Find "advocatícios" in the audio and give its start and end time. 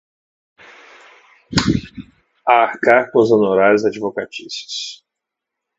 3.85-5.05